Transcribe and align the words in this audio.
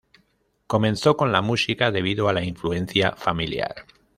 Comenzó 0.65 1.15
con 1.15 1.31
la 1.31 1.43
música 1.43 1.91
debido 1.91 2.27
a 2.27 2.33
la 2.33 2.43
influencia 2.43 3.11
familiar. 3.15 3.85